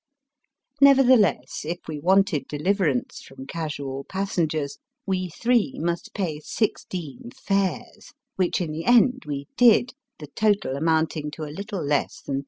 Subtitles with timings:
[0.81, 8.59] Nevertheless, if we wanted deliverance from casual passengers, we three must pay sixteen fares, which,
[8.61, 12.39] in the end, we did, the total amounting to a little less than £3.